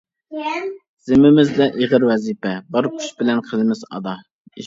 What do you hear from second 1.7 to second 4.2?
ئېغىر ۋەزىپە، بار كۈچ بىلەن قىلىمىز ئادا.